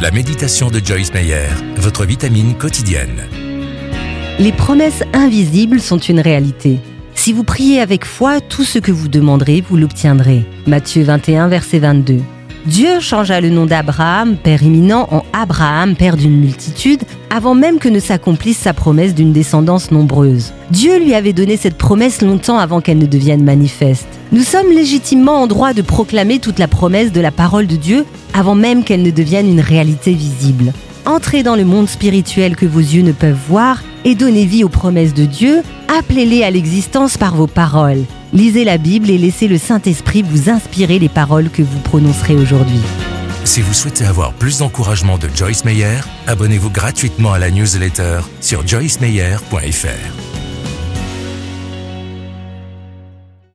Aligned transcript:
La 0.00 0.10
méditation 0.10 0.70
de 0.70 0.80
Joyce 0.82 1.12
Meyer, 1.12 1.48
votre 1.76 2.06
vitamine 2.06 2.54
quotidienne. 2.54 3.28
Les 4.38 4.50
promesses 4.50 5.02
invisibles 5.12 5.78
sont 5.78 5.98
une 5.98 6.20
réalité. 6.20 6.78
Si 7.14 7.34
vous 7.34 7.44
priez 7.44 7.82
avec 7.82 8.06
foi, 8.06 8.40
tout 8.40 8.64
ce 8.64 8.78
que 8.78 8.92
vous 8.92 9.08
demanderez, 9.08 9.60
vous 9.60 9.76
l'obtiendrez. 9.76 10.46
Matthieu 10.66 11.02
21, 11.02 11.48
verset 11.48 11.80
22. 11.80 12.20
Dieu 12.64 13.00
changea 13.00 13.42
le 13.42 13.50
nom 13.50 13.66
d'Abraham, 13.66 14.38
père 14.38 14.62
imminent, 14.62 15.06
en 15.10 15.22
Abraham, 15.34 15.94
père 15.94 16.16
d'une 16.16 16.40
multitude, 16.40 17.02
avant 17.28 17.54
même 17.54 17.78
que 17.78 17.90
ne 17.90 18.00
s'accomplisse 18.00 18.58
sa 18.58 18.72
promesse 18.72 19.14
d'une 19.14 19.34
descendance 19.34 19.90
nombreuse. 19.90 20.54
Dieu 20.70 20.98
lui 20.98 21.12
avait 21.12 21.34
donné 21.34 21.58
cette 21.58 21.76
promesse 21.76 22.22
longtemps 22.22 22.58
avant 22.58 22.80
qu'elle 22.80 22.98
ne 22.98 23.06
devienne 23.06 23.44
manifeste. 23.44 24.08
Nous 24.32 24.44
sommes 24.44 24.70
légitimement 24.72 25.42
en 25.42 25.46
droit 25.46 25.74
de 25.74 25.82
proclamer 25.82 26.38
toute 26.38 26.58
la 26.58 26.68
promesse 26.68 27.12
de 27.12 27.20
la 27.20 27.30
parole 27.30 27.66
de 27.66 27.76
Dieu 27.76 28.06
avant 28.34 28.54
même 28.54 28.84
qu'elle 28.84 29.02
ne 29.02 29.10
devienne 29.10 29.48
une 29.48 29.60
réalité 29.60 30.12
visible. 30.12 30.72
Entrez 31.06 31.42
dans 31.42 31.56
le 31.56 31.64
monde 31.64 31.88
spirituel 31.88 32.56
que 32.56 32.66
vos 32.66 32.80
yeux 32.80 33.02
ne 33.02 33.12
peuvent 33.12 33.38
voir 33.48 33.82
et 34.04 34.14
donnez 34.14 34.44
vie 34.44 34.64
aux 34.64 34.68
promesses 34.68 35.14
de 35.14 35.24
Dieu, 35.24 35.62
appelez-les 35.98 36.42
à 36.42 36.50
l'existence 36.50 37.16
par 37.16 37.34
vos 37.34 37.46
paroles. 37.46 38.04
Lisez 38.32 38.64
la 38.64 38.78
Bible 38.78 39.10
et 39.10 39.18
laissez 39.18 39.48
le 39.48 39.58
Saint-Esprit 39.58 40.22
vous 40.22 40.50
inspirer 40.50 40.98
les 40.98 41.08
paroles 41.08 41.50
que 41.50 41.62
vous 41.62 41.80
prononcerez 41.80 42.36
aujourd'hui. 42.36 42.80
Si 43.44 43.60
vous 43.60 43.74
souhaitez 43.74 44.04
avoir 44.04 44.32
plus 44.34 44.58
d'encouragement 44.58 45.18
de 45.18 45.28
Joyce 45.34 45.64
Meyer, 45.64 46.00
abonnez-vous 46.26 46.70
gratuitement 46.70 47.32
à 47.32 47.38
la 47.38 47.50
newsletter 47.50 48.20
sur 48.40 48.66
joycemeyer.fr. 48.66 50.39